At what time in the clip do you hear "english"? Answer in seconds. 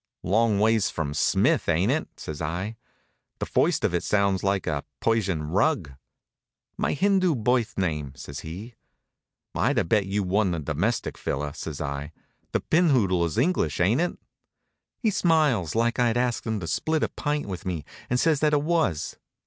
13.37-13.79